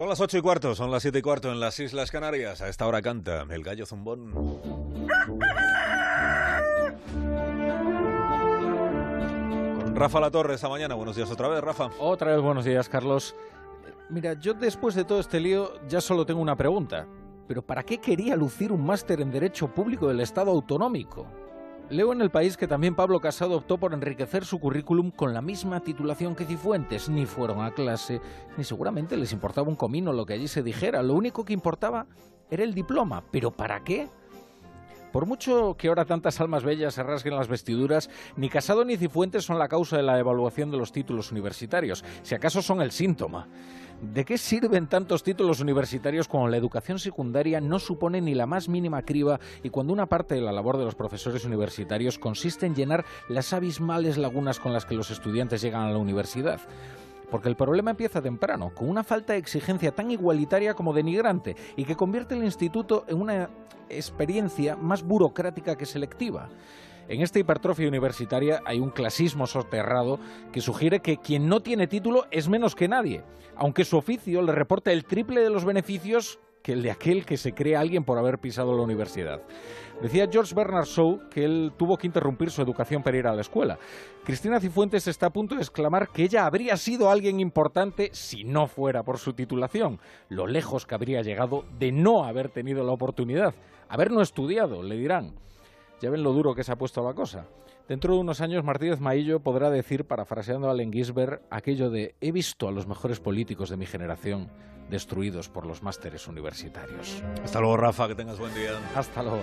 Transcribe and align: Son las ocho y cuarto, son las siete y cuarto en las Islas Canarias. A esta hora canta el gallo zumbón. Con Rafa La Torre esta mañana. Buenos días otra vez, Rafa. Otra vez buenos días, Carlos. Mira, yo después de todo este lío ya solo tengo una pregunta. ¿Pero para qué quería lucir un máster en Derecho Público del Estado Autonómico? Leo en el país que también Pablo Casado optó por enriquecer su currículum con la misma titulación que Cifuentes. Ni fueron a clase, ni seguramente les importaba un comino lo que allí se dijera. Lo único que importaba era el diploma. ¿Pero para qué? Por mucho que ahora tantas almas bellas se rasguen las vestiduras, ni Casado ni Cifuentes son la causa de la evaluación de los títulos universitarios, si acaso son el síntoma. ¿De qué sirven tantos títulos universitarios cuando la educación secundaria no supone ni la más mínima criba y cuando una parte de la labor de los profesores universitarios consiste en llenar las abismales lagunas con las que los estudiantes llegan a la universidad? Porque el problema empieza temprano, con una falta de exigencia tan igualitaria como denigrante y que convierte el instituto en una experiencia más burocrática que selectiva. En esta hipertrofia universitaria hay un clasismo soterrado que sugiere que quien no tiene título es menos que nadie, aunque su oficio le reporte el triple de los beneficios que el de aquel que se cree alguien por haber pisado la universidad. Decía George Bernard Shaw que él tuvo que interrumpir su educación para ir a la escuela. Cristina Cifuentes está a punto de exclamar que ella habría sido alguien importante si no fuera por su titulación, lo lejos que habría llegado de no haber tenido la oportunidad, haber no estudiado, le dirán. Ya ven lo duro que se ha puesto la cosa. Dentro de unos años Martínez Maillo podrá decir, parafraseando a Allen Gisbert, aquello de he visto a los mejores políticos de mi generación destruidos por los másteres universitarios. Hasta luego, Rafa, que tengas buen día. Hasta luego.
Son 0.00 0.08
las 0.08 0.20
ocho 0.20 0.38
y 0.38 0.42
cuarto, 0.42 0.76
son 0.76 0.92
las 0.92 1.02
siete 1.02 1.18
y 1.18 1.22
cuarto 1.22 1.50
en 1.50 1.58
las 1.58 1.80
Islas 1.80 2.12
Canarias. 2.12 2.62
A 2.62 2.68
esta 2.68 2.86
hora 2.86 3.02
canta 3.02 3.44
el 3.50 3.64
gallo 3.64 3.84
zumbón. 3.84 4.30
Con 9.82 9.96
Rafa 9.96 10.20
La 10.20 10.30
Torre 10.30 10.54
esta 10.54 10.68
mañana. 10.68 10.94
Buenos 10.94 11.16
días 11.16 11.28
otra 11.32 11.48
vez, 11.48 11.60
Rafa. 11.60 11.90
Otra 11.98 12.30
vez 12.30 12.40
buenos 12.40 12.64
días, 12.64 12.88
Carlos. 12.88 13.34
Mira, 14.08 14.34
yo 14.34 14.54
después 14.54 14.94
de 14.94 15.02
todo 15.02 15.18
este 15.18 15.40
lío 15.40 15.72
ya 15.88 16.00
solo 16.00 16.24
tengo 16.24 16.40
una 16.40 16.54
pregunta. 16.54 17.08
¿Pero 17.48 17.62
para 17.62 17.82
qué 17.82 17.98
quería 17.98 18.36
lucir 18.36 18.70
un 18.70 18.86
máster 18.86 19.20
en 19.20 19.32
Derecho 19.32 19.66
Público 19.66 20.06
del 20.06 20.20
Estado 20.20 20.52
Autonómico? 20.52 21.26
Leo 21.90 22.12
en 22.12 22.20
el 22.20 22.30
país 22.30 22.58
que 22.58 22.68
también 22.68 22.94
Pablo 22.94 23.18
Casado 23.18 23.56
optó 23.56 23.78
por 23.78 23.94
enriquecer 23.94 24.44
su 24.44 24.58
currículum 24.58 25.10
con 25.10 25.32
la 25.32 25.40
misma 25.40 25.80
titulación 25.80 26.34
que 26.34 26.44
Cifuentes. 26.44 27.08
Ni 27.08 27.24
fueron 27.24 27.64
a 27.64 27.70
clase, 27.70 28.20
ni 28.58 28.64
seguramente 28.64 29.16
les 29.16 29.32
importaba 29.32 29.68
un 29.68 29.76
comino 29.76 30.12
lo 30.12 30.26
que 30.26 30.34
allí 30.34 30.48
se 30.48 30.62
dijera. 30.62 31.02
Lo 31.02 31.14
único 31.14 31.46
que 31.46 31.54
importaba 31.54 32.06
era 32.50 32.62
el 32.62 32.74
diploma. 32.74 33.24
¿Pero 33.30 33.52
para 33.52 33.84
qué? 33.84 34.10
Por 35.12 35.24
mucho 35.24 35.76
que 35.78 35.88
ahora 35.88 36.04
tantas 36.04 36.38
almas 36.42 36.62
bellas 36.62 36.92
se 36.92 37.02
rasguen 37.02 37.36
las 37.36 37.48
vestiduras, 37.48 38.10
ni 38.36 38.50
Casado 38.50 38.84
ni 38.84 38.98
Cifuentes 38.98 39.44
son 39.44 39.58
la 39.58 39.68
causa 39.68 39.96
de 39.96 40.02
la 40.02 40.18
evaluación 40.18 40.70
de 40.70 40.76
los 40.76 40.92
títulos 40.92 41.32
universitarios, 41.32 42.04
si 42.22 42.34
acaso 42.34 42.60
son 42.60 42.82
el 42.82 42.90
síntoma. 42.90 43.48
¿De 44.00 44.24
qué 44.24 44.38
sirven 44.38 44.86
tantos 44.86 45.24
títulos 45.24 45.58
universitarios 45.58 46.28
cuando 46.28 46.48
la 46.48 46.56
educación 46.56 47.00
secundaria 47.00 47.60
no 47.60 47.80
supone 47.80 48.20
ni 48.20 48.32
la 48.32 48.46
más 48.46 48.68
mínima 48.68 49.02
criba 49.02 49.40
y 49.64 49.70
cuando 49.70 49.92
una 49.92 50.06
parte 50.06 50.36
de 50.36 50.40
la 50.40 50.52
labor 50.52 50.78
de 50.78 50.84
los 50.84 50.94
profesores 50.94 51.44
universitarios 51.44 52.16
consiste 52.16 52.64
en 52.64 52.76
llenar 52.76 53.04
las 53.28 53.52
abismales 53.52 54.16
lagunas 54.16 54.60
con 54.60 54.72
las 54.72 54.86
que 54.86 54.94
los 54.94 55.10
estudiantes 55.10 55.62
llegan 55.62 55.82
a 55.82 55.90
la 55.90 55.98
universidad? 55.98 56.60
Porque 57.28 57.48
el 57.48 57.56
problema 57.56 57.90
empieza 57.90 58.22
temprano, 58.22 58.70
con 58.72 58.88
una 58.88 59.02
falta 59.02 59.32
de 59.32 59.40
exigencia 59.40 59.90
tan 59.90 60.12
igualitaria 60.12 60.74
como 60.74 60.94
denigrante 60.94 61.56
y 61.74 61.84
que 61.84 61.96
convierte 61.96 62.36
el 62.36 62.44
instituto 62.44 63.04
en 63.08 63.20
una 63.20 63.50
experiencia 63.88 64.76
más 64.76 65.02
burocrática 65.02 65.76
que 65.76 65.86
selectiva. 65.86 66.48
En 67.08 67.22
esta 67.22 67.38
hipertrofia 67.38 67.88
universitaria 67.88 68.60
hay 68.66 68.80
un 68.80 68.90
clasismo 68.90 69.46
soterrado 69.46 70.20
que 70.52 70.60
sugiere 70.60 71.00
que 71.00 71.16
quien 71.16 71.48
no 71.48 71.60
tiene 71.60 71.86
título 71.86 72.26
es 72.30 72.50
menos 72.50 72.74
que 72.74 72.86
nadie, 72.86 73.22
aunque 73.56 73.86
su 73.86 73.96
oficio 73.96 74.42
le 74.42 74.52
reporte 74.52 74.92
el 74.92 75.06
triple 75.06 75.40
de 75.40 75.48
los 75.48 75.64
beneficios 75.64 76.38
que 76.62 76.74
el 76.74 76.82
de 76.82 76.90
aquel 76.90 77.24
que 77.24 77.38
se 77.38 77.54
cree 77.54 77.76
alguien 77.76 78.04
por 78.04 78.18
haber 78.18 78.38
pisado 78.38 78.76
la 78.76 78.82
universidad. 78.82 79.40
Decía 80.02 80.28
George 80.30 80.54
Bernard 80.54 80.84
Shaw 80.84 81.30
que 81.30 81.46
él 81.46 81.72
tuvo 81.78 81.96
que 81.96 82.06
interrumpir 82.06 82.50
su 82.50 82.60
educación 82.60 83.02
para 83.02 83.16
ir 83.16 83.26
a 83.26 83.34
la 83.34 83.40
escuela. 83.40 83.78
Cristina 84.22 84.60
Cifuentes 84.60 85.08
está 85.08 85.26
a 85.26 85.32
punto 85.32 85.54
de 85.54 85.62
exclamar 85.62 86.10
que 86.10 86.24
ella 86.24 86.44
habría 86.44 86.76
sido 86.76 87.10
alguien 87.10 87.40
importante 87.40 88.10
si 88.12 88.44
no 88.44 88.66
fuera 88.66 89.02
por 89.02 89.16
su 89.16 89.32
titulación, 89.32 89.98
lo 90.28 90.46
lejos 90.46 90.84
que 90.84 90.94
habría 90.94 91.22
llegado 91.22 91.64
de 91.78 91.90
no 91.90 92.24
haber 92.24 92.50
tenido 92.50 92.84
la 92.84 92.92
oportunidad, 92.92 93.54
haber 93.88 94.10
no 94.10 94.20
estudiado, 94.20 94.82
le 94.82 94.96
dirán. 94.96 95.32
Ya 96.00 96.10
ven 96.10 96.22
lo 96.22 96.32
duro 96.32 96.54
que 96.54 96.64
se 96.64 96.72
ha 96.72 96.76
puesto 96.76 97.02
la 97.02 97.14
cosa. 97.14 97.46
Dentro 97.88 98.14
de 98.14 98.20
unos 98.20 98.40
años 98.40 98.64
Martínez 98.64 99.00
Maillo 99.00 99.40
podrá 99.40 99.70
decir, 99.70 100.04
parafraseando 100.04 100.68
a 100.68 100.72
Allen 100.72 100.92
Gisbert, 100.92 101.42
aquello 101.50 101.90
de 101.90 102.14
he 102.20 102.32
visto 102.32 102.68
a 102.68 102.72
los 102.72 102.86
mejores 102.86 103.18
políticos 103.18 103.70
de 103.70 103.76
mi 103.76 103.86
generación 103.86 104.50
destruidos 104.90 105.48
por 105.48 105.66
los 105.66 105.82
másteres 105.82 106.28
universitarios. 106.28 107.22
Hasta 107.42 107.60
luego, 107.60 107.76
Rafa, 107.76 108.08
que 108.08 108.14
tengas 108.14 108.38
buen 108.38 108.54
día. 108.54 108.72
Hasta 108.94 109.22
luego. 109.22 109.42